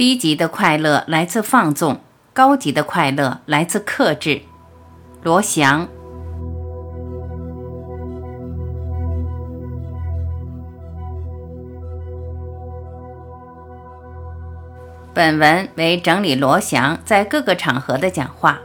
[0.00, 2.00] 低级的快乐来自放纵，
[2.32, 4.40] 高级的快乐来自克制。
[5.22, 5.86] 罗翔。
[15.12, 18.58] 本文为整理罗翔在各个场合的讲话，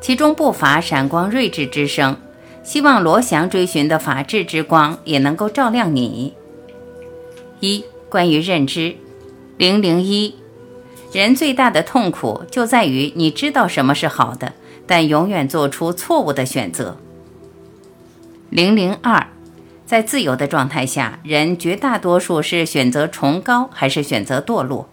[0.00, 2.16] 其中不乏闪光睿智之声。
[2.64, 6.34] 希望罗翔追寻的法治之光也能够照亮你。
[7.60, 8.96] 一、关于认知，
[9.56, 10.34] 零零一，
[11.12, 14.52] 人最大的痛苦就在于你知道什么是好的，
[14.86, 16.96] 但永远做出错误的选择。
[18.48, 19.26] 零零二，
[19.84, 24.88] 在自由的状态下，人绝大多数是选择崇高还是选择堕落？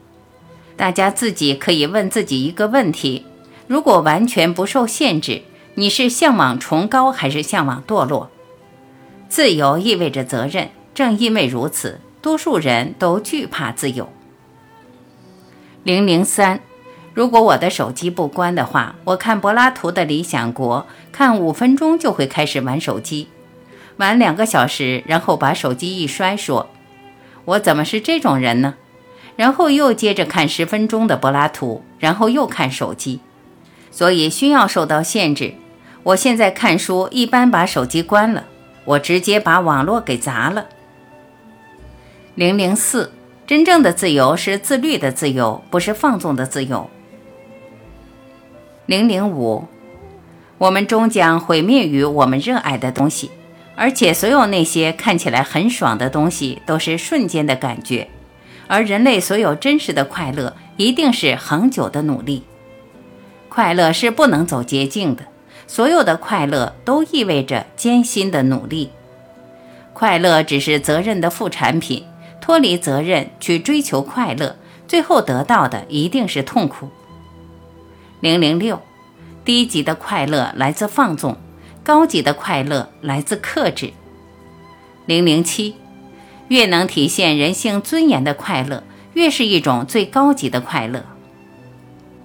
[0.75, 3.25] 大家自己可以问自己一个问题：
[3.67, 5.41] 如果完全不受限制。
[5.79, 8.31] 你是向往崇高还是向往堕落？
[9.29, 14.09] 自由意味着责任，正因为如此，多数人都惧怕自由。
[15.87, 16.59] 零零三，
[17.13, 23.29] 如果我的手机不关的话，我看柏拉图的《理想国》，看五分钟就会开始玩手机，
[23.95, 26.69] 玩两个小时，然后把手机一摔，说
[27.45, 28.73] ：“我怎么是这种人呢？”
[29.37, 33.21] 然后又接着看十分钟的柏拉图，然后又看手机，
[33.89, 35.53] 所以需要受到限制。
[36.03, 38.43] 我现在看书一般把手机关了，
[38.83, 40.65] 我直接把网络给砸了。
[42.35, 43.13] 零零四，
[43.47, 46.89] 真正的自由是自律的自由，不是放纵的自由。
[48.85, 49.65] 零零五，
[50.57, 53.31] 我们终将毁灭于我们热爱的东西，
[53.77, 58.09] 而且所有那些看起来很爽的东西都是瞬间的感觉，
[58.67, 62.43] 而人类所有真实的快乐一定是恒久的努力。
[63.47, 65.23] 快乐是不能走捷径的。
[65.67, 68.89] 所有的快乐都意味着艰辛的努力，
[69.93, 72.03] 快乐只是责任的副产品。
[72.47, 74.55] 脱离责任去追求快乐，
[74.87, 76.87] 最后得到的一定是痛苦。
[78.21, 78.81] 零零六，
[79.43, 81.35] 低级的快乐来自放纵，
[81.83, 83.91] 高级的快乐来自克制。
[85.05, 85.75] 零零七，
[86.47, 88.81] 越能体现人性尊严的快乐，
[89.11, 91.03] 越是一种最高级的快乐。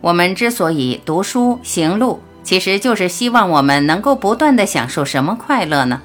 [0.01, 2.21] 我们之所以读书行路。
[2.45, 6.01] 其实就是希望我们能够不断的享受什么快乐呢？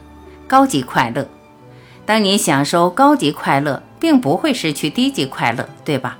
[0.47, 1.27] 高级快乐。
[2.07, 6.17] 当你享受高级快乐，并不会失去低级快乐，对吧？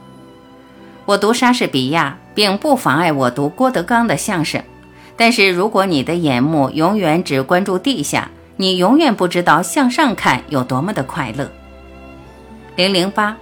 [1.05, 4.61] 我读莎士比亚，并不妨碍我读郭德纲的相声。
[5.15, 11.49] 但是如果你的眼目永远只关注地下，你永远不知道向上看有多么的快乐。
[12.75, 13.37] 零零八，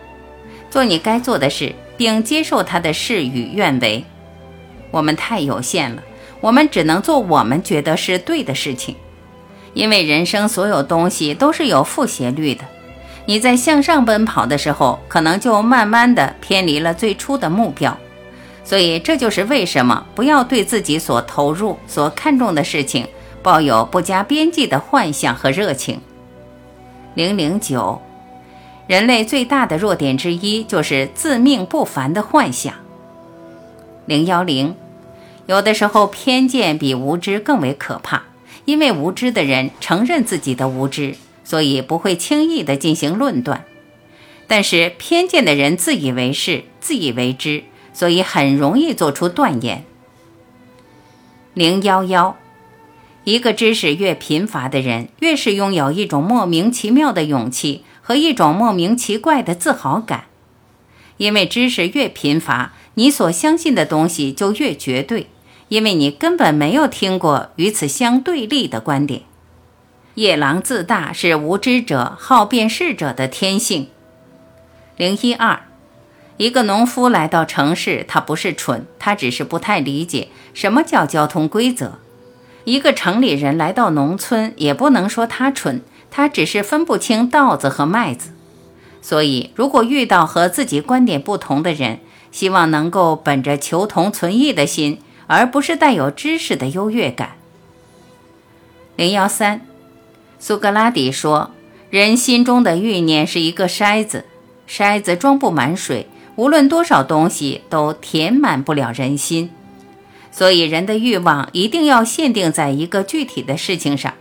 [0.69, 4.05] 做你该做的事，并接受他的事与愿违。
[4.91, 6.03] 我们太有限了。
[6.41, 8.95] 我们只能做我们觉得是对的事情，
[9.75, 12.63] 因为人生所有东西都是有负斜率的。
[13.27, 17.95] 你在向上奔跑的时候，可能就慢慢的偏离了最初的目标。
[18.63, 23.07] 所以这就是为什么不要对自己所投入、所看重的事情
[23.43, 25.99] 抱有不加边际的幻想和热情。
[27.13, 28.01] 零零九，
[28.87, 32.73] 人类最大的弱点之一就是自命不凡的幻想。
[34.05, 34.75] 零幺零。
[35.47, 38.23] 有的时候，偏见比无知更为可怕，
[38.65, 43.59] 因为无知的人承认自己的无知，所以不会轻易地进行论断；
[44.47, 49.85] 但是偏见的人自以为是、自以为知，所以很容易做出断言。
[51.53, 52.37] 零幺幺，
[53.23, 60.25] 一个知识越贫乏的人，越是拥有一种莫名其妙的勇气和一种莫名奇怪的自豪感，
[61.17, 65.27] 因为知识越贫乏，你所相信的东西就越绝对。
[65.69, 69.23] 因为你根本没有听过与此相对立的观点。
[70.15, 73.89] 夜郎自大是无知者好辨识者的天性。
[74.95, 75.63] 零一二，
[76.37, 81.99] 一个农夫来到城市，他不是蠢，他只是不太理解什么叫交通规则。
[82.63, 88.31] 一个城里人来到农村，也不能说他蠢，他只是分不清稻子和麦子。
[89.01, 91.99] 所以，如果遇到和自己观点不同的人，
[92.31, 94.99] 希望能够本着求同存异的心。
[95.27, 97.31] 而不是带有知识的优越感。
[98.95, 99.61] 零幺三，
[100.39, 101.51] 苏格拉底说
[101.89, 104.25] ：“人心中的欲念是一个筛子，
[104.69, 109.51] 筛子装不满水，无论多少东西都填满不了人心。
[110.31, 114.13] 所以，人的欲望一定要限定在一个具体的事情上，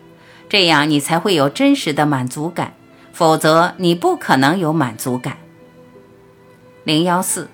[0.49, 2.75] 这样你才会有真实的满足感，
[3.13, 5.39] 否则你不可能有满足感。”
[6.85, 7.49] 零幺四，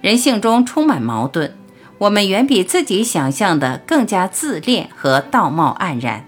[0.00, 1.56] 人性中充满矛盾。
[2.02, 6.24] 我们远比自己想象的更加自恋和道貌岸然。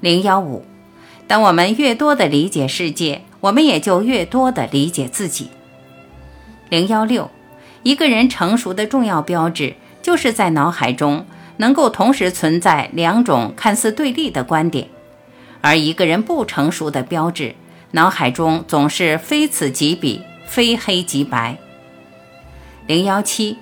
[0.00, 0.64] 零幺五，
[1.28, 5.50] 当我们越多的理解世界，我们也就越多的理解自己。
[6.68, 7.30] 零幺六，
[7.84, 11.24] 一个人成熟的重要标志，就是在脑海中
[11.58, 14.86] 能够同时存在两种看似对立的观点；
[15.60, 17.54] 而一个人不成熟的标志，
[17.92, 21.56] 脑海中总是非此即彼，非黑即白。
[22.88, 23.56] 零幺七，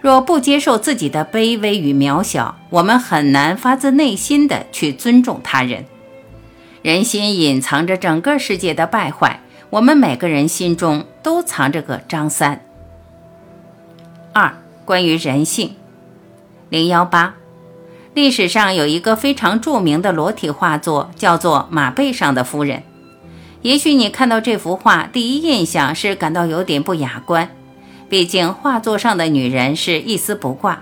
[0.00, 5.84] 若不接受自己的卑微与渺小，我们很难发自内心的去尊重他人。
[6.82, 9.40] 人心隐藏着整个世界的败坏，
[9.70, 12.64] 我们每个人心中都藏着个张三。
[14.32, 14.54] 二、
[14.84, 15.74] 关于人性，
[16.68, 17.34] 零幺八，
[18.14, 22.78] 历史上有一个非常著名的裸体画作，叫做《马背上的夫人》。
[23.62, 27.50] 也许你看到这幅画，第一印象是感到有点不雅观，
[28.08, 30.80] 毕竟画作上的女人是一丝不挂。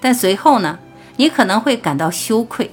[0.00, 0.78] 但随后呢，
[1.16, 2.70] 你可能会感到羞愧。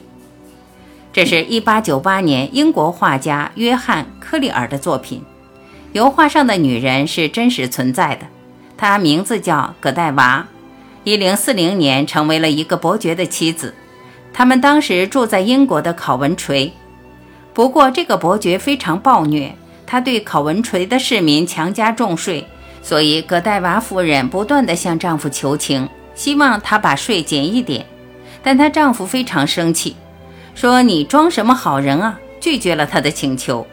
[1.12, 5.24] 这是一八九八年英国画家约翰·科里尔的作品。
[5.92, 8.28] 油画上的女人是真实存在的，
[8.78, 10.48] 她名字叫葛黛娃，
[11.04, 13.74] 一零四零年成为了一个伯爵的妻子。
[14.32, 16.72] 他们当时住在英国的考文垂。
[17.54, 19.56] 不过，这个伯爵非常暴虐，
[19.88, 22.48] 他对考文垂的市民强加重税，
[22.90, 27.86] 所以葛黛娃夫人不断地向丈夫求情，希望他把税减一点。
[28.42, 29.96] 但她丈夫非常生气。
[30.56, 32.20] 说你装什么好人啊？
[32.40, 33.68] 拒绝了他的请求。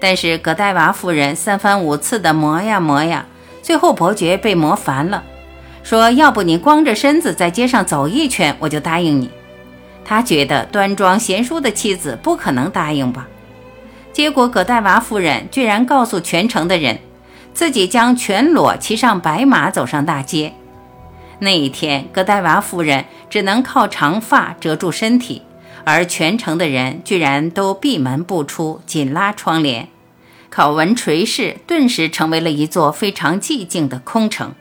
[0.00, 3.26] 但是葛黛娃夫人三番五次的磨呀磨呀，
[3.62, 5.22] 最后伯爵被磨烦了，
[5.84, 9.30] 说要不你光着身子在街上走一圈，我就答应你。
[10.04, 13.28] 他觉得端庄贤淑的妻子不可能答应吧？
[14.12, 16.98] 结果葛黛娃夫人居然告诉全城的人，
[17.54, 20.54] 自己将全裸骑上白马走上大街。
[21.40, 25.42] 那一天，戈黛娃夫人只能靠长发遮住身体。
[25.84, 29.88] 而全城的人居然都闭门不出，紧拉窗帘。
[30.48, 34.54] 考文垂市顿时成为了一座非常寂静的空城。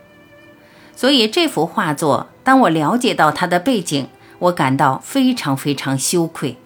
[0.95, 4.07] 所以这幅画作，当我了解到它的背景，
[4.39, 6.57] 我感到非常非常羞愧。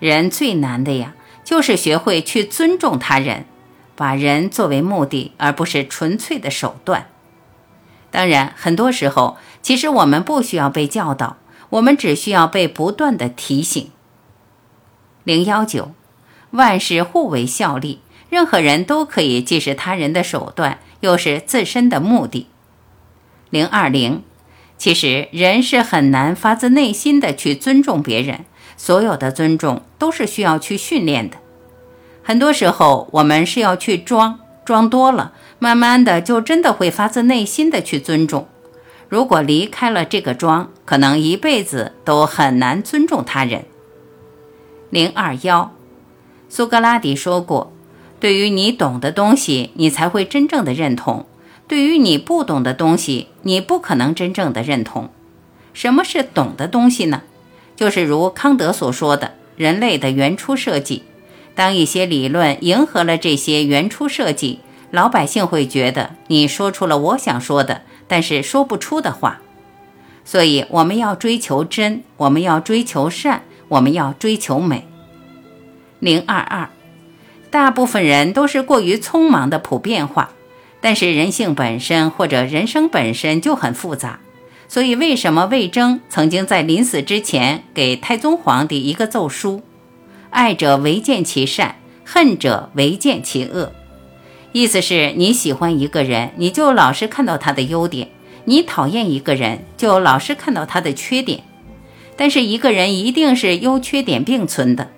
[0.00, 1.14] 人最难的呀，
[1.44, 3.46] 就是学会去尊重他人，
[3.98, 7.08] 把人作为目的，而不是纯粹的手段。
[8.12, 11.36] 当然，很多时候，其实我们不需要被教导。
[11.70, 13.90] 我们只需要被不断的提醒。
[15.24, 15.90] 零幺九，
[16.52, 18.00] 万事互为效力，
[18.30, 22.46] 任何人都可以既是他人的手段，又是自身的目的。
[23.50, 24.22] 零二零，
[24.78, 28.44] 其实人是很难发自内心的去尊重别人，
[28.76, 31.38] 所有的尊重都是需要去训练的。
[32.28, 38.46] 很多时候，我们是要去装，装多了，慢慢的就真的会发自内心的去尊重。
[39.08, 43.64] 如果离开了这个装，可能一辈子都很难尊重他人。
[44.90, 45.72] 零二幺，
[46.50, 47.72] 苏格拉底说过
[48.20, 51.24] ：“对于你懂的东西，你才会真正的认同；
[51.66, 55.08] 对于你不懂的东西，你不可能真正的认同。”
[55.72, 57.22] 什么是懂的东西呢？
[57.74, 61.04] 就是如康德所说的，人类的原初设计。
[61.58, 64.60] 当一些理论迎合了这些原初设计，
[64.92, 67.82] 老百姓会觉得你说出了我想说的。
[68.06, 69.40] 但是说不出的话，
[70.24, 74.86] 所以我们要追求真，我们要追求善，我们要追求美。
[75.98, 76.70] 零二二，
[77.50, 80.30] 大部分人都是过于匆忙的普遍化，
[80.80, 84.20] 但是人性本身或者人生本身就很复杂，
[84.68, 89.62] 所以为什么魏征曾经在临死之前给太宗皇帝一个奏书：
[90.30, 93.72] 爱者唯见其善，恨者唯见其恶。
[94.52, 98.08] 意思是你喜欢一个人，你就老是看到他的优点；
[98.44, 101.40] 你讨厌一个人，就老是看到他的缺点。
[102.16, 104.88] 但是一个人一定是优缺点并存的，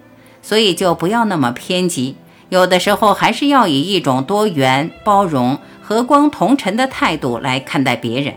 [0.41, 2.17] 所以就不要那么偏激。
[2.49, 8.35] 有的时候还是要以一种多元、包容、和光同尘的态度来看待别人。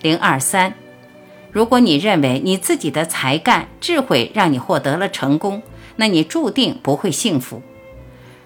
[0.00, 0.74] 零二三，
[1.50, 5.62] 如果你认为你自己的才干、智慧让你获得了成功，
[5.96, 7.62] 那你注定不会幸福。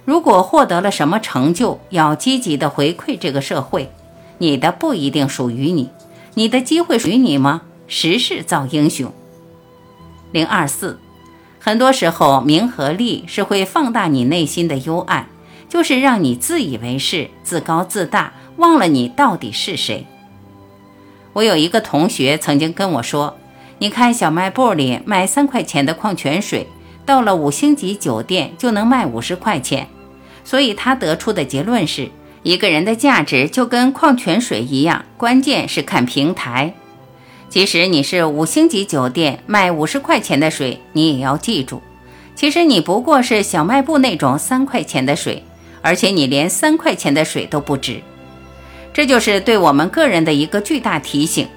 [0.04, 3.92] 如果获得了什么成就，要积极的回馈这个社会。
[4.38, 5.90] 你的不一定属于你，
[6.35, 7.62] 你的机会属于你吗？
[7.87, 9.12] 时势造英雄。
[10.32, 10.99] 零二四，
[11.61, 15.28] 很多时候名和利是会放大你内心的幽暗，
[15.68, 20.06] 就是让你自以为是、自高自大，忘了你到底是谁。
[21.32, 23.36] 我有一个同学曾经跟我说
[23.78, 26.66] ：“你看小卖部里卖三块钱的矿泉水。”
[27.04, 29.88] 到了五星级酒店就能卖五十块钱，
[30.44, 32.08] 所以他得出的结论是：
[32.44, 36.74] 一个人的价值就跟矿泉水一样，关键是看平台。
[37.48, 41.82] 即使你是五星级酒店卖五十块钱的水，你也要记住，
[42.36, 45.42] 其实你不过是小卖部那种三块钱的水，
[45.80, 48.00] 而且你连三块钱的水都不值。
[48.92, 51.49] 这就是对我们个人的一个巨大提醒。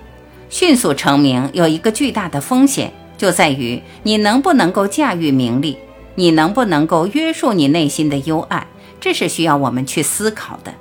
[0.50, 5.78] 迅速成名有一个巨大的风险，就在于你能不能够驾驭名利，
[6.16, 8.68] 你能不能够约束你内心的幽暗，
[9.02, 10.74] 这是需要我们去思考的。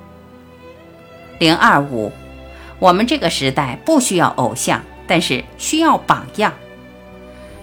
[1.39, 2.11] 零二五，
[2.79, 6.53] 我们这个时代不需要偶像，但是需要榜样。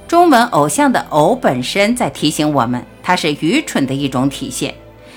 [0.07, 4.75] 中文偶像的“偶”本身在提醒我们，它是愚蠢的一种体现，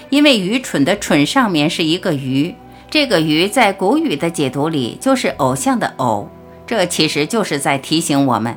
[0.10, 2.56] 因为愚蠢的“蠢”上面是一个“鱼”，
[2.96, 6.30] 这个“鱼”在古语的解读里就是偶像的“偶”，
[6.66, 8.56] 这其实就是在提醒我们，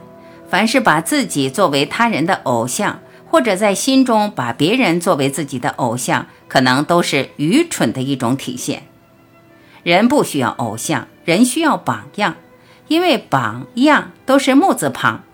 [0.49, 8.85] 凡是把自己作为他人的偶像，或者在心中把别人作为自己的偶像，可能都是愚蠢的一种体现。
[9.83, 12.37] 人不需要偶像，人需要榜样，
[12.87, 15.25] 因为榜样都是木字旁。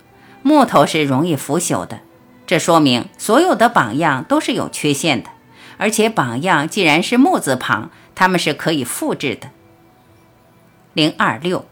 [0.40, 2.00] 木头是容易腐朽的，
[2.46, 5.28] 这说明所有的榜样都是有缺陷的。
[5.76, 9.50] 而且榜样既然是木字旁，它们是可以复制的。
[10.92, 11.66] 零二六，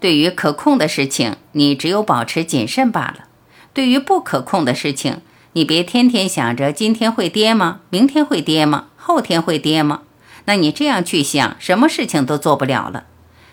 [0.00, 3.28] 对于可控的事情，你只有保持谨慎罢了；
[3.72, 5.20] 对于不可控的事情，
[5.52, 7.80] 你别天天想着今天会跌吗？
[7.90, 8.86] 明天会跌吗？
[8.96, 10.02] 后天会跌吗？
[10.46, 13.04] 那你这样去想，什么事情都做不了了。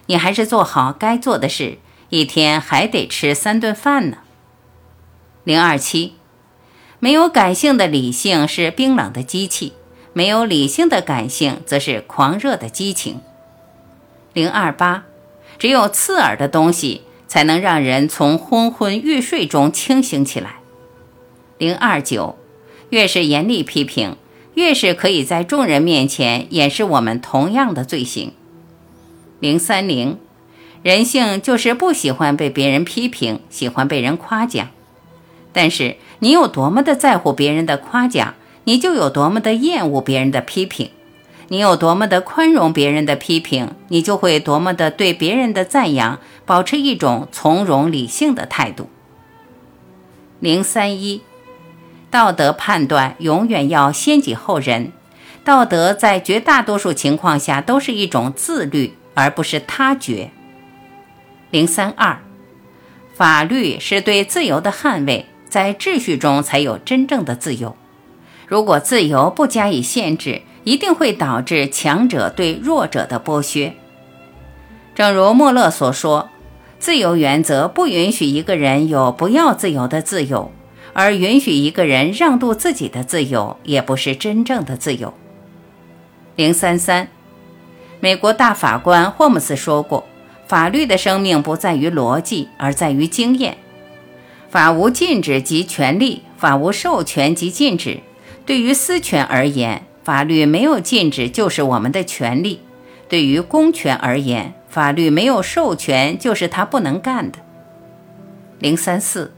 [0.07, 1.77] 你还是做好该做的事，
[2.09, 4.17] 一天还得吃三顿饭呢。
[5.43, 6.15] 零二七，
[6.97, 9.73] 没有感性的理性是冰冷的机器，
[10.13, 13.21] 没有理性的感性则是狂热的激情。
[14.33, 15.05] 零二八，
[15.57, 20.55] 只有刺耳的东西才能让人从昏昏欲睡中清醒起来。
[21.57, 22.37] 零二九，
[22.89, 24.15] 越是严厉批评，
[24.53, 28.33] 越是可以在众人面前掩饰我们同样的罪行。
[29.39, 30.17] 零三零，
[30.83, 34.69] 人性就是不喜欢被别人批评，喜欢被人夸奖。
[35.51, 38.35] 但是你有多么的在乎别人的夸奖，
[38.69, 40.89] 你就有多么的厌恶别人的批评；
[41.47, 48.87] 你有多么的宽容别人的批评，你就会多么的对别人的赞扬保持一种从容理性的态度。
[50.39, 51.23] 零三一，
[52.11, 54.91] 道德判断永远要先己后人，
[55.43, 60.29] 道德在绝大多数情况下都是一种自律，而不是他觉。
[61.49, 62.19] 零三二，
[63.15, 65.25] 法律是对自由的捍卫。
[65.49, 67.75] 在秩序中才有真正的自由。
[68.49, 73.73] 如果自由不加以限制，一定会导致强者对弱者的剥削。
[74.95, 76.29] 正如莫勒所说，
[76.79, 80.51] 自由原则不允许一个人有不要自由的自由，
[80.93, 85.13] 而允许一个人让渡自己的自由，也不是真正的自由。
[86.35, 87.07] 零三三，
[87.99, 90.05] 美国大法官霍姆斯说过
[90.47, 93.57] ：“法律的生命不在于逻辑，而在于经验。”
[94.49, 97.99] 法无禁止即权利，法无授权即禁止。
[98.49, 102.57] 对于私权而言，法律没有禁止就是我们的权利；
[103.07, 107.37] 对于公权而言，法律没有授权就是他不能干的。
[108.57, 109.35] 零三四，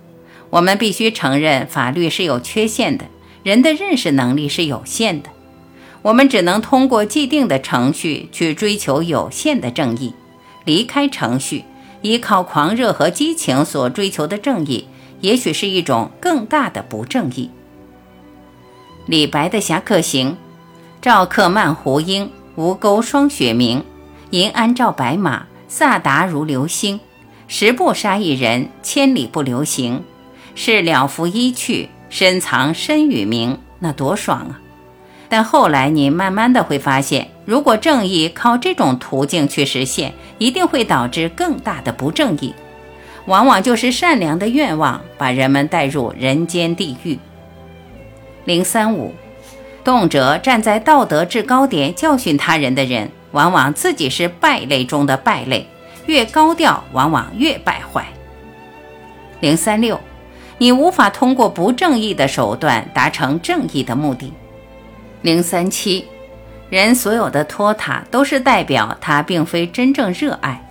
[0.50, 3.03] 我们必须承认法律是有缺陷的，
[3.44, 5.27] 人的认识能力是有限的，
[6.03, 10.13] 我们只能通过既定的程序去追求有限的正义，
[10.63, 11.65] 离开程序，
[12.01, 14.88] 依靠狂热和激情所追求的正义。
[15.20, 17.51] 也许是一种更大的不正义。
[19.08, 20.31] 李白的《侠客行》
[21.01, 23.84] ：“赵客漫胡缨，吴钩霜雪明。
[24.29, 27.00] 银鞍照白马，飒沓如流星。
[27.48, 30.03] 十步杀一人，千里不留行。
[30.55, 34.60] 事了拂衣去，深藏身与名。”那多爽啊！
[35.27, 42.53] 但后来你慢慢的会发现，如果正义靠这种途径去实现，一定会导致更大的不正义。
[43.25, 47.17] 往往就是善良的愿望把人们带入人间地狱。
[48.45, 49.13] 零三五，
[49.83, 55.67] 动辄站在道德制高点教训他人的人，往往自己是败类中的败类，
[56.07, 58.05] 越高调往往越败坏。
[59.39, 60.00] 零三六，
[60.57, 64.33] 你无法通过不正义的手段达成正义的目的。
[65.21, 66.05] 零三七，
[66.69, 70.63] 人所有的拖沓都是代表他并非真正热爱。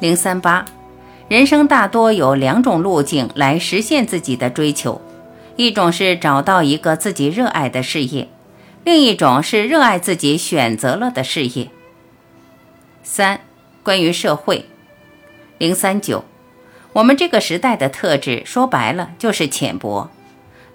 [0.00, 0.64] 零三八。
[1.28, 4.98] 人生大多有两种路径来实现自己的追求，
[5.58, 8.28] 一种是找到一个自己热爱的事业，
[8.84, 11.68] 另一种是热爱自己选择了的事业。
[13.02, 13.40] 三、
[13.82, 14.66] 关于社会，
[15.58, 16.24] 零三九，
[16.92, 20.08] 我们这个时代的特质说白了就是浅薄，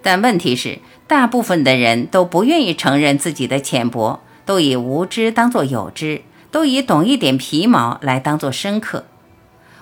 [0.02, 9.06] 但问题是，大部分的人都不愿意承认自己的浅薄，都以无知当做有知，都以懂一点皮毛来当做深刻。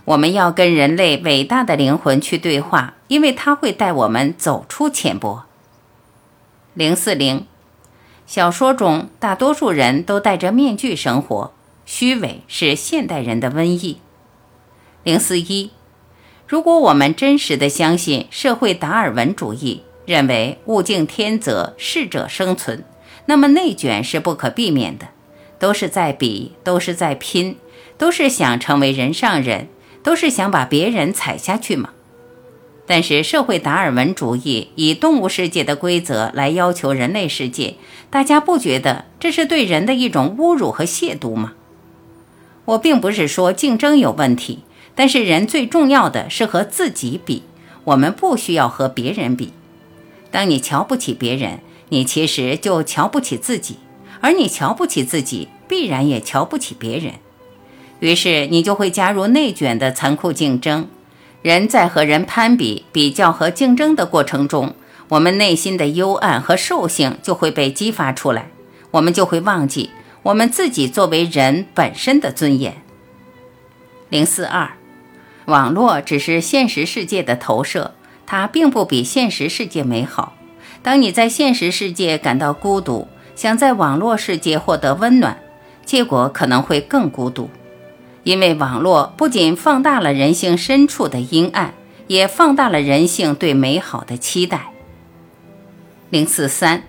[0.05, 5.45] 我们要跟人类伟大的灵魂去对话，因为它会带我们走出浅薄。
[6.75, 7.47] 零四零，
[8.27, 11.53] 小说中大多数人都戴着面具生活，
[11.85, 13.99] 虚伪是现代人的瘟疫。
[15.05, 15.71] 零四一，
[16.49, 22.85] 如果我们真实的相信社会达尔文主义，认为物竞天择，适者生存，
[23.27, 25.09] 那么内卷是不可避免的，
[25.61, 27.57] 都是在比，都是在拼，
[27.97, 29.69] 都是想成为人上人，
[30.03, 31.91] 都是想把别人踩下去吗？
[32.85, 37.77] 但是社会达尔文主义以动物世界的规则来要求人类世界，
[38.11, 41.53] 大家不觉得这是对人的一种侮辱和亵渎吗？
[42.65, 44.61] 我并不是说竞争有问题，
[44.95, 47.45] 但是人最重要的是和自己比，
[47.85, 49.53] 我们不需要和别人比。
[50.31, 53.77] 当你瞧不起别人，你其实就瞧不起自己，
[54.21, 57.15] 而你瞧不起自己，必然也瞧不起别人，
[58.03, 60.89] 于是你就会加入内卷的残酷竞争。
[61.41, 64.75] 人在和人攀比、比较和竞争的过程中，
[65.07, 68.51] 我们内心的幽暗和兽性就会被激发出来，
[68.91, 69.91] 我们就会忘记
[70.25, 72.83] 我们自己作为人本身的尊严。
[74.09, 74.73] 零四二，
[75.45, 77.95] 网络只是现实世界的投射，
[78.27, 80.35] 它并不比现实世界美好。
[80.83, 83.07] 当你在现实世界感到孤独，
[83.37, 85.39] 想在网络世界获得温暖，
[85.85, 87.49] 结果可能会更孤独。
[88.25, 91.75] 因为网络不仅放大了人性深处的阴暗，
[92.07, 94.71] 也放大了人性对美好的期待。
[96.11, 96.85] 零四三，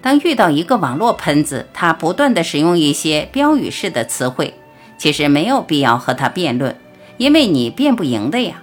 [0.00, 4.54] 当遇到一个网络喷子，他不断的使用一些标语式的词汇，
[4.98, 6.76] 其实没有必要和他辩论，
[7.18, 8.62] 因为你辩不赢的呀，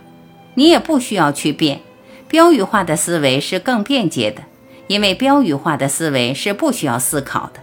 [0.56, 1.80] 你也不需要去辩。
[2.28, 4.42] 标语化的思维是更便捷的，
[4.88, 7.62] 因为标语化的思维是不需要思考的。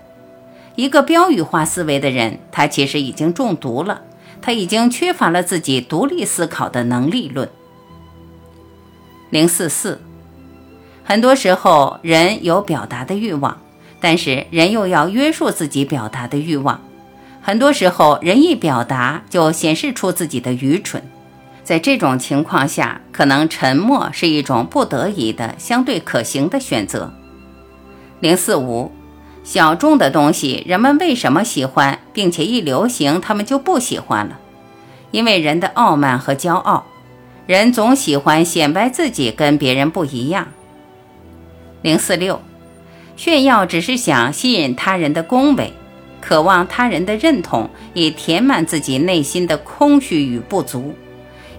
[0.77, 4.03] 一个标语化思维的人，他其实已经中毒了，
[4.43, 7.49] 他已经缺乏了自己独立思考的能力论。
[9.31, 10.01] 零四四，
[11.03, 13.59] 很多时候人有表达的欲望，
[14.01, 16.81] 但是人又要约束自己表达的欲望。
[17.41, 21.03] 很多时候人一表达就显示出自己的愚蠢，
[21.65, 27.11] 在这种情况下，可能沉默是一种不得已的相对可行的选择。
[28.21, 28.93] 零四五。
[29.47, 34.41] 小众的东西，人们为什么喜欢，并且一流行，他们就不喜欢了？
[35.13, 36.85] 因为人的傲慢和骄傲，
[37.47, 40.49] 人总喜欢显摆自己跟别人不一样。
[41.83, 42.43] 零四六，
[43.17, 45.73] 炫耀只是想吸引他人的恭维，
[46.21, 50.93] 渴望他人的认同，以填满自己内心的空虚与不足。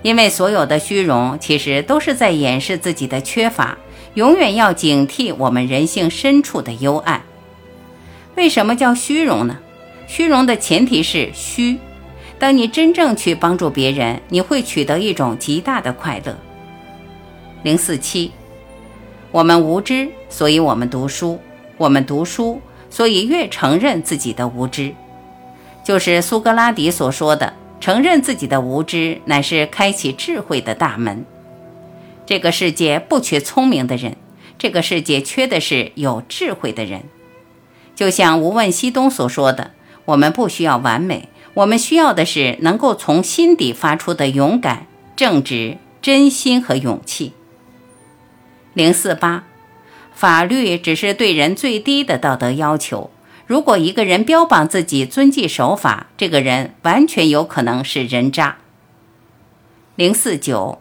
[0.01, 3.77] 因为所有的虚荣，其实都是在掩饰自己的缺乏。
[4.15, 7.21] 永远要警惕我们人性深处的幽暗。
[8.37, 9.57] 为什么叫虚荣呢？
[10.07, 11.79] 虚荣的前提是虚。
[12.37, 16.37] 当你真正去帮助别人，你会取得一种极大的快乐。
[17.63, 18.31] 零四七，
[19.31, 21.39] 我们无知，所以我们读书；
[21.77, 24.93] 我们读书，所以越承认自己的无知。
[25.83, 31.25] 就是苏格拉底所说的，承认自己的无知，乃是开启智慧的大门。
[32.27, 34.15] 这个世界不缺聪明的人，
[34.59, 37.01] 这个世界缺的是有智慧的人。
[37.97, 39.71] 就像无问西东所说的，
[40.05, 47.33] 我们不需要完美，我们需要的是能够从心底发出的勇敢、正直、真心和勇气。
[48.75, 49.45] 零四八，
[50.13, 53.09] 法律只是对人最低的道德要求。
[53.47, 58.57] 如果一个人标榜自己遵纪守法，这个人完全有可能是人渣。
[59.95, 60.79] 零四九，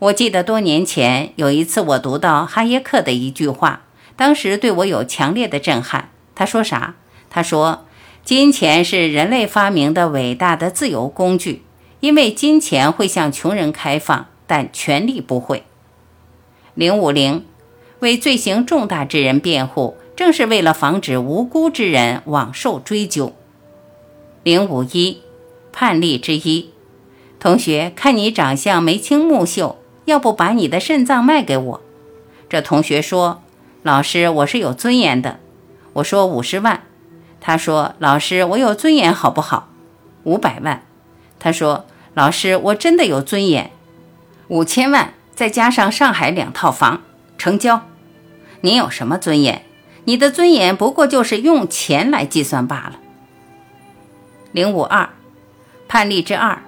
[0.00, 3.82] 我记得多年前有一次我读到哈耶克的一句话，
[4.16, 6.10] 当时对我有强烈的震撼。
[6.38, 6.94] 他说啥？
[7.28, 7.84] 他说，
[8.24, 11.64] 金钱是人类发明的伟大的自由工具，
[11.98, 15.64] 因为金钱会向穷人开放，但权力不会。
[16.74, 17.44] 零五零，
[17.98, 23.34] 为罪行重大之人辩护，正是为了防止无辜之人枉受追究。
[24.44, 25.20] 零五一，
[25.72, 26.70] 判例之一，
[27.40, 31.80] 同学，看你长相眉清目秀，要不把你的肾脏卖给我？
[32.48, 33.42] 这同学说，
[33.82, 35.40] 老师，我是有尊严的。
[35.98, 36.82] 我说五十万，
[37.40, 39.68] 他说老师我有尊严好不好？
[40.22, 40.82] 五百万，
[41.40, 43.72] 他说老师我真的有尊严，
[44.48, 47.02] 五千万再加上上海两套房，
[47.36, 47.82] 成交。
[48.60, 49.62] 你有什么尊严？
[50.04, 53.00] 你的尊严不过就是用钱来计算罢了。
[54.52, 55.10] 零五二，
[55.88, 56.62] 判例之二，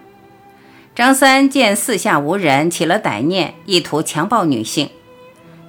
[0.95, 4.91] 张三见四下无人，起了歹念，意图强暴女性，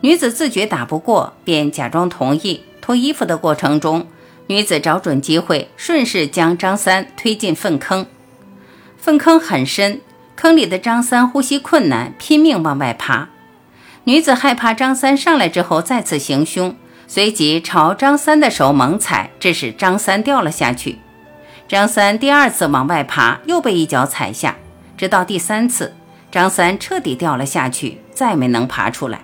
[0.01, 2.61] 女子自觉打不过，便假装同意。
[2.81, 4.07] 脱衣服的过程中，
[4.47, 8.05] 女子找准机会，顺势将张三推进粪坑。
[8.97, 10.01] 粪坑很深，
[10.35, 13.29] 坑里的张三呼吸困难，拼命往外爬。
[14.05, 16.75] 女子害怕张三上来之后再次行凶，
[17.07, 20.97] 随即朝张三的手猛踩，致使张三掉了下去。
[21.67, 24.57] 张三第二次往外爬，又被一脚踩下，
[24.97, 25.93] 直到第三次，
[26.31, 29.21] 张三彻底掉了下去，再没能爬出来。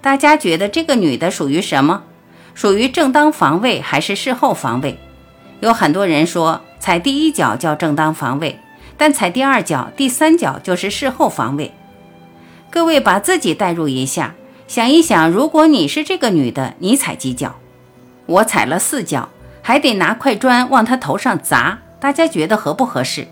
[0.00, 2.04] 大家觉得这个女的属于什么？
[2.54, 4.98] 属于正当防卫还是事后防卫？
[5.60, 8.58] 有很多人说踩第一脚叫正当防卫，
[8.96, 11.72] 但踩第二脚、第三脚就是事后防卫。
[12.70, 14.34] 各位把自己代入一下，
[14.68, 17.56] 想一想，如果你是这个女的，你踩几脚？
[18.26, 19.28] 我踩了四脚，
[19.60, 21.78] 还得拿块砖往她头上砸。
[21.98, 23.28] 大家觉得合不合适？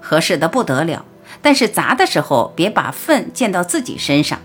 [0.00, 1.04] 合适的不得了。
[1.42, 4.38] 但是砸的时候别把粪溅到自己身上。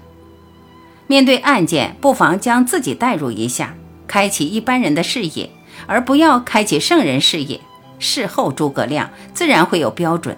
[1.07, 3.75] 面对案件，不妨将自己代入一下，
[4.09, 5.49] 开启一般人的视野，
[5.87, 7.61] 而不要开启圣人视野。
[7.99, 10.35] 事后诸葛亮自然会有标准，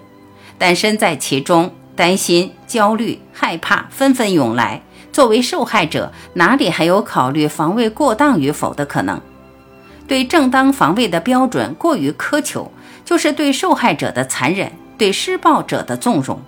[0.58, 1.74] 但身在其中。
[1.94, 4.80] 担心、焦虑、害怕纷纷涌来，
[5.12, 9.20] 作为受害者，哪里还有考虑防卫过当与否的可能？
[10.08, 12.72] 对正当防卫的标准过于苛求，
[13.04, 16.40] 就是对受害者的残忍，对施暴者的纵容。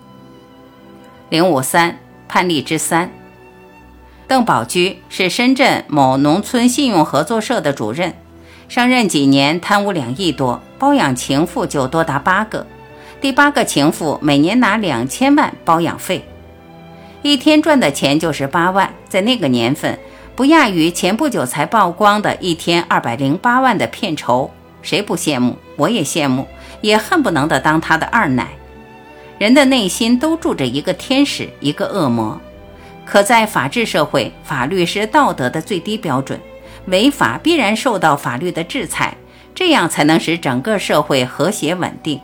[1.29, 3.13] 零五三判例之三，
[4.27, 8.15] 邓宝驹是深圳某农村信用合作社的主任，
[8.69, 12.67] 上任几年贪污两亿多，包养情妇就多达八个。
[13.21, 16.25] 第八个情妇每年拿两千万包养费，
[17.23, 19.99] 一天赚的钱就是八万，在那个年份
[20.35, 24.51] 不亚于前不久才曝光的一天二百零八万的片酬，
[24.83, 25.57] 谁不羡慕？
[25.77, 26.49] 我也羡慕，
[26.81, 28.49] 也恨不能的当他的二奶。
[29.39, 32.41] 人的内心都住着一个天使，一个恶魔。
[33.05, 36.41] 可在法治社会，法律是道德的最低标准，
[36.87, 39.17] 违法必然受到法律的制裁，
[39.55, 42.21] 这样才能使整个社会和谐稳定。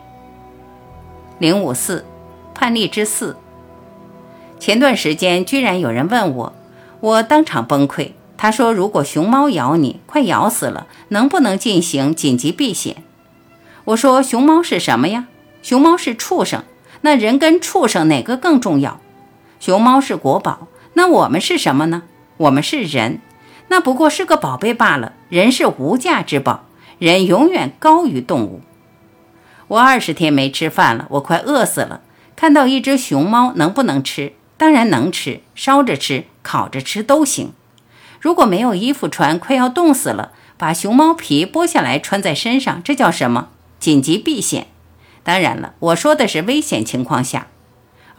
[1.38, 2.04] 零五四，
[2.54, 3.36] 判例之四。
[4.58, 6.52] 前段时间居然有人问我，
[7.00, 8.12] 我当场崩溃。
[8.36, 12.96] 他说：“如果熊猫咬你，快咬死了，能不能进行紧急避险？”
[13.84, 15.26] 我说：“熊猫是什么呀？
[15.62, 16.64] 熊猫是畜生，
[17.02, 18.98] 那人跟畜生哪个更重要？
[19.58, 22.02] 熊猫是国宝，那我们是什么呢？
[22.36, 23.20] 我们是人，
[23.68, 25.12] 那不过是个宝贝罢了。
[25.28, 26.66] 人是无价之宝，
[26.98, 28.62] 人永远高于动物。”
[29.68, 32.00] 我二十天没吃饭了，我快饿死了。
[32.34, 34.32] 看到一只熊猫，能不能吃？
[34.56, 37.52] 当然能吃，烧着吃、烤着吃都行。
[38.20, 43.48] 如果没有衣服穿，快要冻死了，把熊猫皮剥下来穿在身上，这叫什么？
[43.78, 44.66] 紧急避险。
[45.22, 47.46] 当然了，我说的是危险情况下。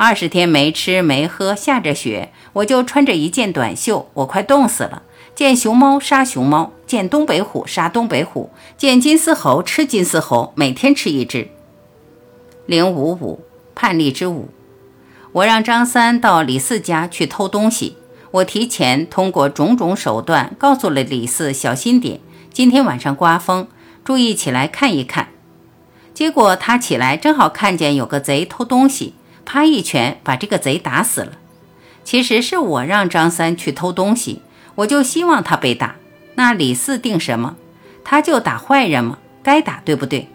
[0.04, 5.04] 二十天没吃没喝，下着雪，我就穿着一件短袖，我快冻死了。
[5.36, 11.50] 见熊猫杀熊猫，见东北虎杀东北虎，见金丝猴吃金丝猴，每天吃一只。
[12.66, 13.42] 零五五
[13.76, 14.50] 叛逆之五，
[15.34, 17.96] 我让张三到李四家去偷东西，
[18.32, 22.20] 我提前通过种种手段告诉了李四小心点，
[22.52, 23.68] 今天晚上刮风，
[24.04, 25.28] 注意起来看一看。
[26.16, 29.14] 结果他起来正好看见有个贼偷东西，
[29.46, 31.34] 啪一拳把这个贼打死了。
[32.04, 34.42] 其实是我让张三去偷东西。
[34.76, 35.96] 我就希望他被打，
[36.36, 37.58] 那李四定什么？
[38.04, 39.18] 他就打坏人吗？
[39.44, 40.28] 该打，对不对？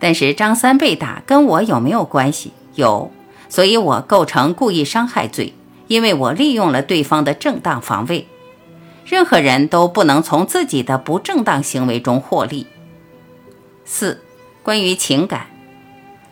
[0.00, 2.52] 但是张三被打跟我有没有关系？
[2.74, 3.10] 有，
[3.48, 5.54] 所以我构成故意伤害罪，
[5.86, 8.26] 因为我利用了对方的正当防卫。
[9.06, 12.66] 任何人都不能从自己的不正当行为中获利。
[13.84, 14.20] 四、
[14.62, 15.46] 关于情感，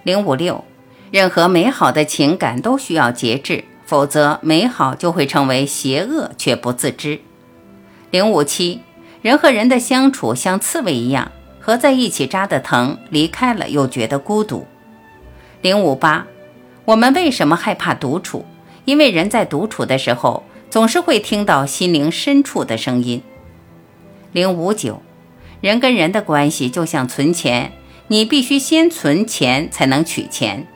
[0.02, 0.64] 零五六，
[1.12, 7.20] 任何美好的情感都需要节制，否则美好就会成为邪恶却不自知。
[8.10, 8.80] 零五七，
[9.20, 14.66] 人和人的相处像刺猬一样，合在一起扎的疼，离开了又觉得孤独。
[15.60, 16.26] 零五八，
[16.86, 18.46] 我们为什么害怕独处？
[18.86, 23.22] 因为人在独处的时候，总是会听到心灵深处的声音。
[24.32, 25.02] 零五九，
[25.60, 27.72] 人跟人的关系就像存钱，
[28.06, 30.66] 你必须先存钱才能取钱。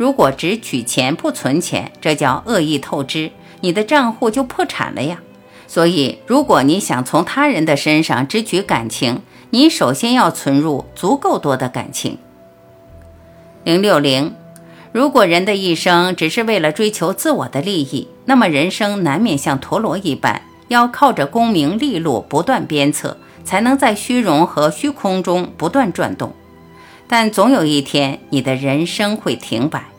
[0.00, 5.20] 如果只取钱不存钱，这叫恶意透支，你的账户就破产了呀。
[5.66, 12.16] 所以，如果你想从他人的身上支取感情，你首先要存入足够多的感情。
[13.62, 14.34] 零六零，
[14.90, 26.32] 如果人的一生只是为了追求自我的利益，那么人生难免像陀螺一般，要靠着功名利禄不断鞭策，才能在虚荣和虚空中不断转动。
[27.06, 29.89] 但总有一天，你的人生会停摆。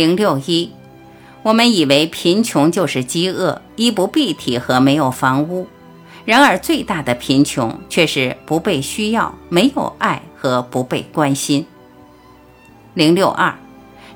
[0.00, 0.70] 零六一。
[1.42, 5.66] 我们以为贫穷就是饥饿、衣不蔽体和没有房屋，
[6.24, 11.66] 然而最大的贫穷却是不被需要、没有爱和不被关心。
[12.94, 13.54] 零六二，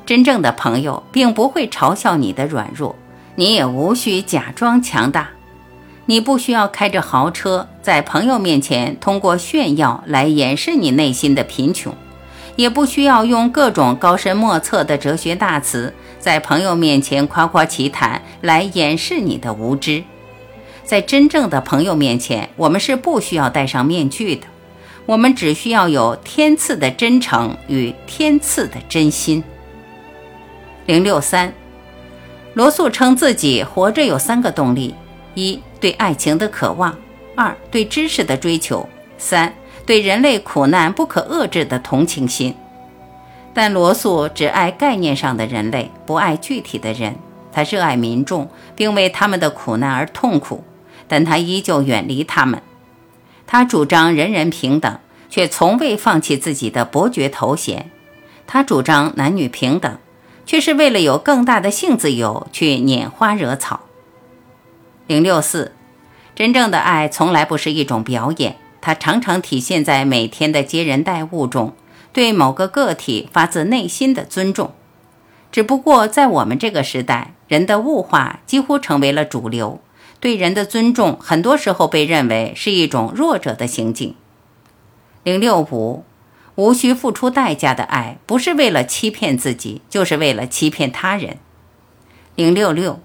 [0.07, 2.97] 真正的朋友并不会嘲笑你的软弱，
[3.35, 5.29] 你也无需假装强大。
[6.07, 11.94] 你不需要开着豪车，在朋友面前通过炫耀来掩饰你内心的贫穷，
[12.57, 20.03] 也不需要用各种高深莫测的哲学大词，在朋友面前夸夸其谈来掩饰你的无知。
[20.85, 24.47] 在真正的朋友面前，我们是不需要戴上面具的，
[25.07, 29.43] 我们只需要有天赐的真诚与天赐的真心。
[30.87, 31.53] 零六三，
[32.53, 34.95] 罗素称自己活着有三个动力：
[35.35, 35.61] 一。
[35.81, 36.97] 对爱情的渴望，
[37.37, 38.88] 二对知识的追求，
[39.19, 39.55] 三
[39.87, 42.55] 对人类苦难不可遏制的同情心。
[43.53, 47.16] 但罗素只爱概念上的人类，不爱具体的人。
[47.53, 50.64] 他热爱民众，并为他们的苦难而痛苦，
[51.07, 52.61] 但他依旧远离他们。
[53.47, 54.99] 他主张人人平等，
[55.31, 57.90] 却从未放弃自己的伯爵头衔。
[58.47, 59.99] 他主张男女平等，
[60.44, 63.81] 却是为了有更大的性自由去拈花惹草。
[65.07, 65.73] 零六四，
[66.35, 71.73] 真正的爱从来不是一种表演，它常常体现在每天的接人待物中，
[72.12, 74.75] 对某个个体发自内心的尊重。
[75.51, 79.81] 只不过在我们这个时代，人的物化几乎成为了主流，
[80.20, 84.14] 对人的尊重很多时候被认为是一种弱者的行径。
[85.23, 86.05] 零六五，
[86.57, 91.38] 无需付出代价的爱，不是为了欺骗自己，就是为了欺骗他人。
[92.35, 93.01] 零六六。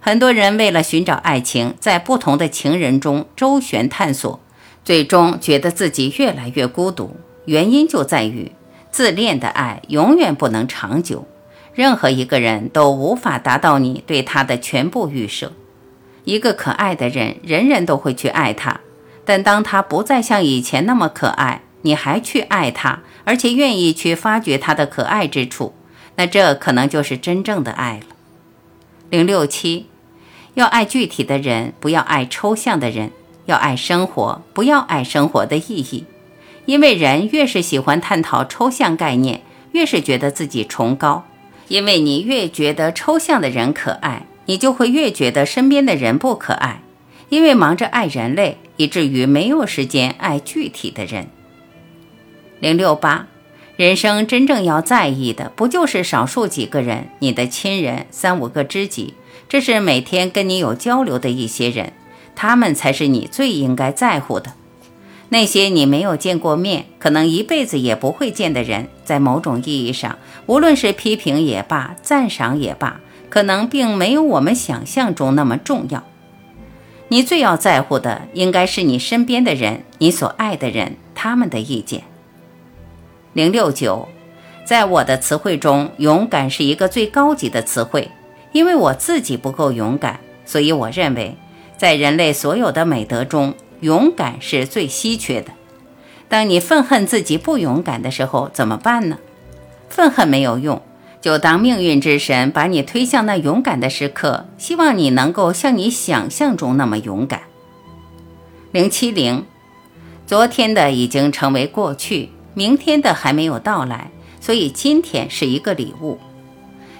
[0.00, 4.38] 很多人为了寻找爱情，在不同的情人中周旋探索，
[4.84, 7.16] 最终觉得自己越来越孤独。
[7.46, 8.52] 原因就在于
[8.90, 11.26] 自恋的爱永远不能长久，
[11.74, 15.52] 任何一个人都无法达到你对他的全部预设。
[16.24, 18.80] 一个可爱的人，人人都会去爱他，
[19.24, 25.74] 但当他不再像以前那么可爱，你还去爱他，而且愿意去发掘他的可爱之处，
[26.16, 28.14] 那这可能就是真正的爱了。
[29.10, 29.86] 零六七。
[30.54, 33.08] 要爱具体的人，不要爱抽象的人；
[33.46, 36.04] 要爱生活，不要爱生活的意义。
[36.66, 41.24] 因为人越是喜欢探讨抽象概念，越是觉得自己崇高。
[41.68, 46.82] 因为你越觉得抽象的人可爱，你就会越觉得身边的人不可爱。
[47.30, 51.28] 因为忙着爱人类，以至于没有时间爱具体的人。
[52.60, 53.26] 零六八，
[53.76, 59.14] 人生真正要在意的，不就是少数几个人，你的亲人，三五个知己。
[59.48, 61.92] 这是每天跟你有交流的一些人，
[62.34, 64.52] 他们才是你最应该在乎的。
[65.28, 76.04] 那些你没有见过面，可能一辈子也不会见的人，在某种意义上，无论是批评也罢，赞赏也罢，可能并没有我们想象中那么重要。
[77.08, 82.02] 你最要在乎的，应该是你身边的人，你所爱的人，他们的意见。
[83.32, 84.08] 零六九，
[84.64, 88.10] 在我的词汇中，勇敢是一个最高级的词汇。
[88.52, 91.36] 因为我自己不够勇敢，所以我认为，
[91.76, 95.52] 在人类所有的美德中，勇敢是最稀缺的。
[96.28, 99.18] 当你愤恨自己不勇敢的时候，怎么办呢？
[99.88, 100.82] 愤恨没有用，
[101.20, 107.42] 就当命运之神把你推向那勇敢的时刻，希望你能够像你想象中那么勇敢。
[108.72, 109.44] 零七零，
[110.26, 114.10] 昨天的已经成为过去，明天的还没有到来，
[114.40, 116.18] 所以今天是一个礼物。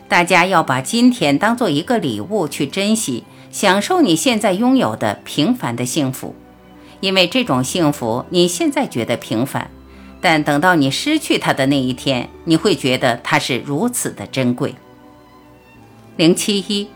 [0.06, 6.34] 大家要把今天当做一个礼物去珍惜，享受你现在拥有的平凡的幸福，
[6.98, 9.70] 因为这种幸福你现在觉得平凡，
[10.20, 14.74] 但等到你失去它的那一天，你会觉得它是如此的珍贵。
[16.16, 16.88] 零七一，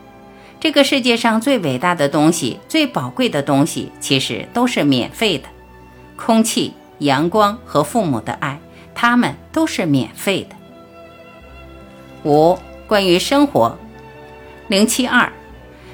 [0.59, 5.49] 这个世界上最伟大的东西、最宝贵的东西，其实都是免费的，
[6.17, 8.59] 空气、阳光和父母的爱，
[8.97, 10.57] 它们都是免费的。
[12.29, 12.59] 五。
[12.89, 13.79] 关于生活，
[14.69, 15.31] 零七二，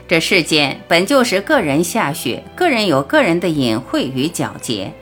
[0.07, 4.93] 这世间本就是个人下雪，个人有个人的隐晦与皎洁。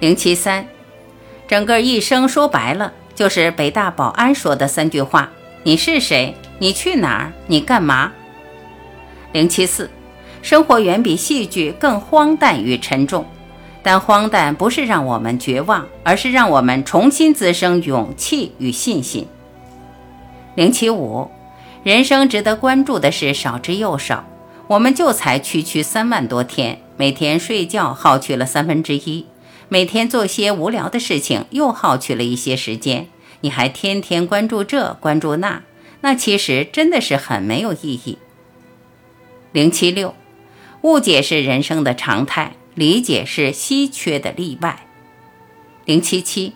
[0.00, 0.66] 零七三，
[1.46, 5.30] 整个一生说白了就是北大保安说的三句话：
[5.62, 6.34] 你是谁？
[6.58, 7.32] 你去哪儿？
[7.46, 8.10] 你干嘛？
[9.32, 9.88] 零七四，
[10.42, 13.24] 生活远比戏剧更荒诞与沉重，
[13.84, 19.28] 但荒诞不是让我们绝望，而是让我们重新滋生勇气与信心。
[20.56, 21.30] 零七五，
[21.84, 24.24] 人生值得关注的事少之又少。
[24.68, 29.26] 我们就才区区三万多天，每天睡觉耗去了三分之一，
[29.68, 33.08] 每天做些无聊的事情又耗去了一些时间。
[33.40, 35.62] 你还天天关注这关注那，
[36.02, 38.18] 那其实真的是很没有意义。
[39.50, 40.14] 零七六，
[40.82, 44.86] 误解是人生的常态，理解是稀缺的例外。
[45.84, 46.52] 零七七。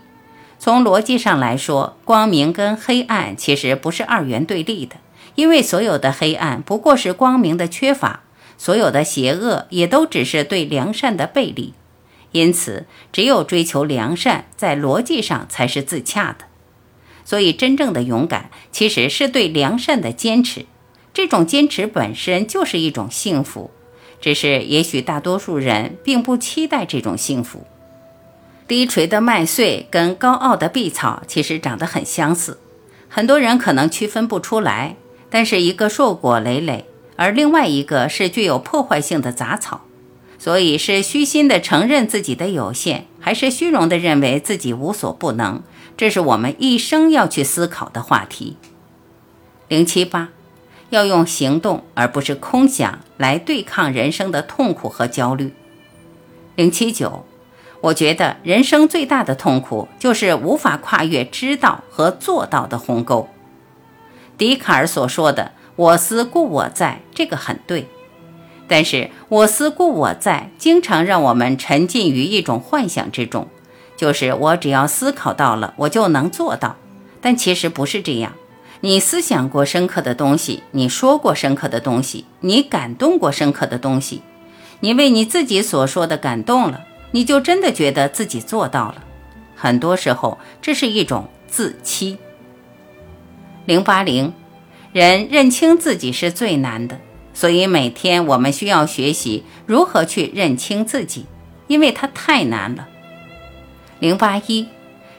[0.58, 4.96] 从逻辑上来说，光明跟黑暗其实不是二元对立的，
[5.36, 8.24] 因为所有的黑暗不过是光明的缺乏，
[8.58, 11.72] 所有的邪恶也都只是对良善的背离。
[12.32, 16.46] 因此，只有追求良善，在逻辑上才是自洽的。
[17.24, 20.66] 所以，真正的勇敢其实是对良善的坚持。
[21.14, 23.70] 这种坚持本身就是一种幸福，
[24.20, 27.66] 只是也许大多数人并不期待这种幸福。
[28.68, 32.58] 低垂的麦穗跟高傲的碧草其实长得很相似，
[33.08, 34.96] 很多人可能区分不出来。
[35.30, 36.86] 但是一个硕果累累，
[37.16, 39.82] 而另外一个是具有破坏性的杂草。
[40.38, 45.62] 所以是虚心的承认自己的有限，还是虚荣的认为自己无所不能？
[45.96, 48.56] 这是我们一生要去思考的话题。
[49.66, 50.28] 零七八，
[50.90, 55.54] 要用行动而不是空想来对抗人生的痛苦和焦虑。
[56.54, 57.24] 零七九，
[57.80, 63.28] 我觉得人生最大的痛苦就是无法跨越知道和做到的鸿沟。
[64.38, 67.88] 笛卡尔所说的“我思故我在”这个很对。
[68.68, 73.48] 但是“我思故我在”经常让我们沉浸于一种幻想之中，
[73.96, 76.76] 就是我只要思考到了，我就能做到。
[77.20, 78.32] 但其实不是这样。
[78.80, 84.20] 你思想过深刻的东西，你说过深刻的东西，你感动过深刻的东西，
[84.80, 89.02] 你为你自己所说的感动了，你就真的觉得自己做到了。
[89.54, 92.18] 很多时候，这是一种自欺。
[93.66, 94.32] 零八零，
[94.92, 97.00] 人认清自己是最难的。
[97.34, 101.26] 所以每天我们需要学习如何去认清自己，
[101.66, 102.86] 因为它太难了。
[103.98, 104.68] 零八一，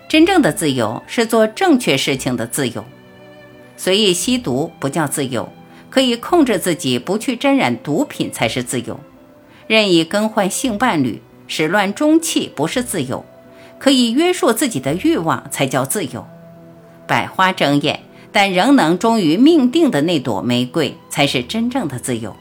[0.08, 2.86] 真正的自由是做正确事情的自由。
[3.76, 5.50] 随意吸毒不叫自由，
[5.90, 9.00] 可以控制自己不去沾染毒品才是自由。
[9.68, 13.26] 任意更换性伴侣，始乱终弃不是自由，
[13.78, 16.26] 可以约束自己的欲望才叫自由。
[17.06, 18.00] 百花争艳。
[18.32, 22.36] 但仍能忠于命定的那朵玫瑰，才是真正的自由。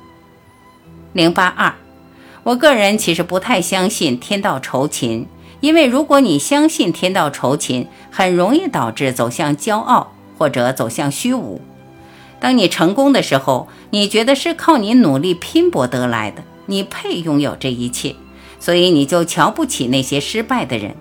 [1.12, 1.74] 零八二，
[2.42, 5.26] 我个人其实不太相信天道酬勤，
[5.60, 11.60] 因为如果你相信天道酬勤，很容易导致走向骄傲或者走向虚无。
[12.38, 18.14] 当你成功的时候，你觉得是靠你努力拼搏得来的，你配拥有这一切，
[18.60, 20.94] 所以你就瞧不起那些失败的人。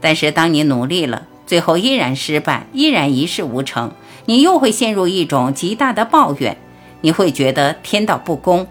[0.00, 3.92] 但是当你努力了，最后依然失败，依然一事无成。
[4.26, 6.56] 你又会陷入一种极大的抱怨，
[7.02, 8.66] 你会觉得天道不公，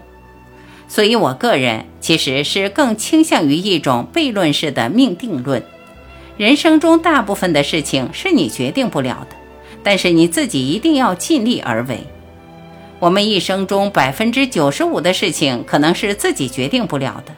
[0.88, 5.62] 所以我个人其实是更倾向于一种悖论式的命定论。
[6.36, 9.36] 人生中大部分的事情是你决定不了的，
[9.84, 12.00] 但是你自己一定要尽力而为。
[12.98, 17.32] 我们一生中百分之九十五的事情可能是自己决定不了的，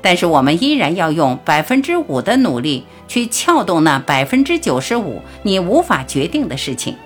[0.00, 6.96] 但是我们依然要用百分之五的努力去撬动那百分之九十五你无法决定的事情。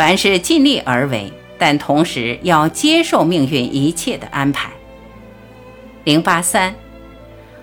[0.00, 4.70] 凡事尽力而为，但同时要接受命运一切的安排。
[6.04, 6.74] 零八三，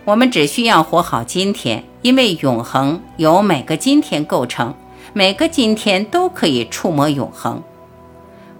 [0.05, 4.75] 我们只需要活好今天，因为永恒由每个今天构成，
[5.13, 7.63] 每个今天都可以触摸永恒。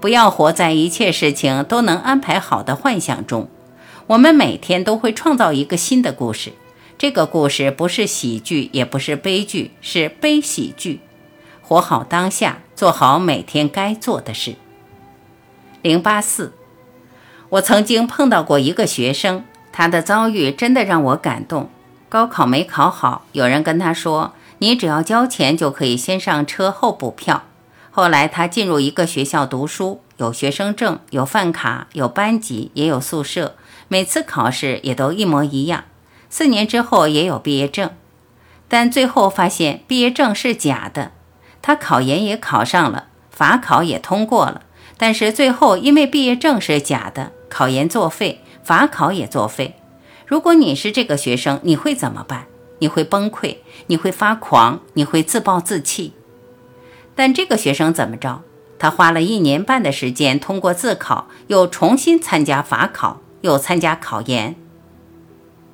[0.01, 3.47] 不要活在一切事情都能安排好的幻想中。
[4.07, 6.53] 我们每天都会创造一个新的故事，
[6.97, 10.99] 这个故事不是喜剧，也不是悲剧，是悲喜剧。
[11.61, 14.53] 活好当下，做好每天该做的事。
[15.81, 16.53] 零八四，
[17.49, 21.71] 我曾经碰到过一个学生，他的遭遇真的让我感动。
[22.07, 27.45] 高考没考好，有人跟他说：“你只要交钱就可以先上车后补票。”
[27.89, 33.55] 后来他进入一个学校读书，有学生证，有饭卡，有班级，也有宿舍，
[33.87, 35.85] 每次考试也都一模一样。
[36.29, 37.89] 四年之后也有毕业证，
[38.67, 41.13] 但最后发现毕业证是假的。
[41.67, 44.61] 他考研也考上了，法考也通过了，
[44.95, 49.75] 但是最后因为毕业证是假的，考研作废，法考也作废。
[50.25, 52.45] 如果你是这个学生，你会怎么办？
[52.79, 56.13] 你会崩溃，你会发狂，你会自暴自弃。
[57.13, 58.43] 但这个学生怎么着？
[58.79, 64.55] 他花了一年半的时间通过自考，又重新参加法考，又参加考研。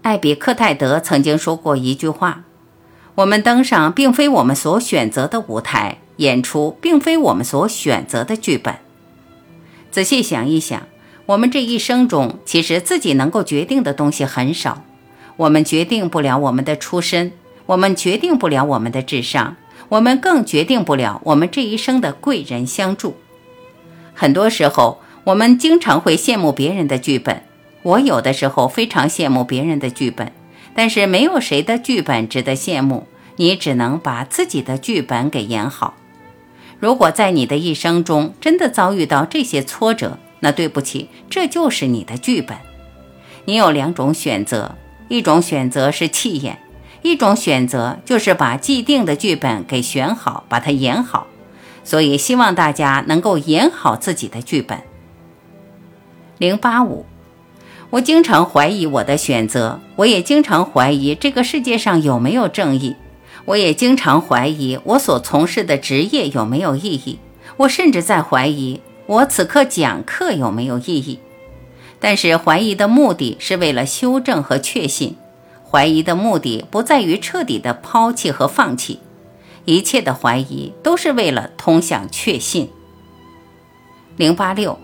[0.01, 2.45] 艾比克泰德曾经说过一句话。
[3.15, 8.75] 我们登上并非我们所选择的舞台，演出并非我们所选择的剧本。
[9.91, 10.87] 仔细想一想，
[11.27, 14.83] 我们这一生中，其实自己能够决定的东西很少。
[15.37, 17.31] 我们决定不了我们的出身，
[17.67, 19.57] 我们决定不了我们的智商，
[19.89, 23.15] 我们更决定不了我们这一生的贵人相助。
[24.15, 27.43] 很多时候，我们经常会羡慕别人的剧本。
[27.83, 30.31] 我有的时候非常羡慕别人的剧本。
[30.75, 35.95] 但是没有谁的剧本值得羡慕，你只能把自己的剧本给演好。
[36.79, 42.57] 如果在你的一生中真的遭遇到这些挫折，那对不起，这就是你的剧本。
[43.45, 44.75] 你有两种选择，
[45.07, 46.59] 一种选择是弃演，
[47.01, 51.27] 一种选择就是把既定的剧本给选好，把它演好。
[51.85, 54.81] 所以希望大家能够演好自己的剧本。
[56.37, 57.05] 零八五，
[57.93, 62.95] 我经常怀疑我的选择，我也经常怀疑这个世界上有没有正义，
[63.45, 67.19] 我也经常怀疑我所从事的职业有没有意义，
[67.57, 71.19] 我甚至在怀疑我此刻讲课有没有意义。
[71.99, 75.15] 但是怀疑的目的是为了修正和确信，
[75.69, 79.01] 怀疑的目的不在于彻底的抛弃和放弃。
[79.65, 82.71] 一切的怀疑都是为了通向确信。
[84.17, 84.79] 零八六，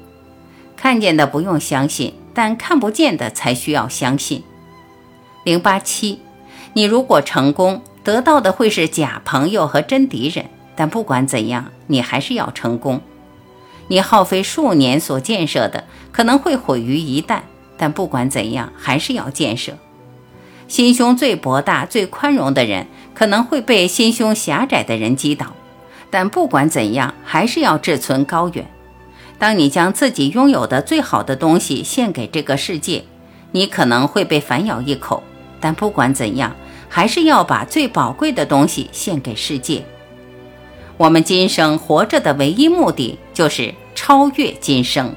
[0.78, 4.44] 看见的不用相信，但看不见的才需要相信。
[5.44, 6.20] 零八七，
[6.74, 13.02] 你如果成功，得到的会是假朋友和真敌人，但不管怎样，你还是要成功。
[13.88, 17.42] 你耗费数年所建设的，可能会毁于一旦，
[17.78, 19.74] 但不管怎样，还是要建设。
[20.68, 22.88] 心胸最博大、最宽容的人。
[23.12, 25.48] 可能会被心胸狭窄的人击倒，
[26.10, 28.66] 但不管怎样，还是要志存高远。
[29.40, 33.06] 当你将自己拥有的最好的东西献给这个世界，
[33.52, 35.24] 你可能会被反咬一口，
[35.62, 36.54] 但不管怎样，
[36.90, 39.84] 还是要把最宝贵的东西献给世界。
[40.98, 45.16] 我们今生活着的唯一目的，就是超越今生。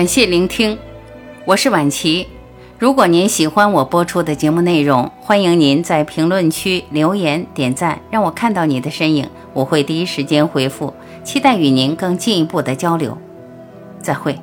[0.00, 0.78] 感谢聆听，
[1.44, 2.26] 我是婉琪。
[2.78, 10.94] 如果您喜欢我播出的节目内容，欢迎您在评论区留言点赞，让我看到你的身影，我会第一时间回复。
[11.22, 13.18] 期待与您更进一步的交流。
[14.00, 14.40] 再会。